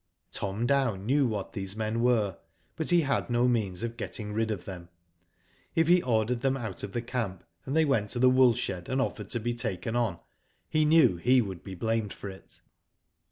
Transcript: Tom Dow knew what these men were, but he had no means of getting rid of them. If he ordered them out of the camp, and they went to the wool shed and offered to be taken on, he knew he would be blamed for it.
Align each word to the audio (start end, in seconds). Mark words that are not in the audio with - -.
Tom 0.31 0.65
Dow 0.65 0.95
knew 0.95 1.27
what 1.27 1.53
these 1.53 1.75
men 1.75 2.01
were, 2.01 2.39
but 2.75 2.89
he 2.89 3.01
had 3.01 3.29
no 3.29 3.47
means 3.47 3.83
of 3.83 3.97
getting 3.97 4.33
rid 4.33 4.49
of 4.49 4.65
them. 4.65 4.89
If 5.75 5.87
he 5.87 6.01
ordered 6.01 6.41
them 6.41 6.57
out 6.57 6.81
of 6.81 6.93
the 6.93 7.03
camp, 7.03 7.43
and 7.67 7.75
they 7.75 7.85
went 7.85 8.09
to 8.09 8.17
the 8.17 8.27
wool 8.27 8.55
shed 8.55 8.89
and 8.89 8.99
offered 8.99 9.29
to 9.29 9.39
be 9.39 9.53
taken 9.53 9.95
on, 9.95 10.17
he 10.71 10.85
knew 10.85 11.17
he 11.17 11.39
would 11.39 11.63
be 11.63 11.75
blamed 11.75 12.13
for 12.13 12.31
it. 12.31 12.61